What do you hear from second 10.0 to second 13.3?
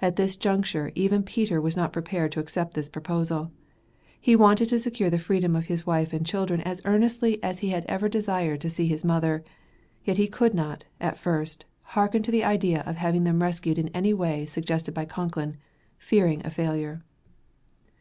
yet he could not, at first, hearken to the idea of having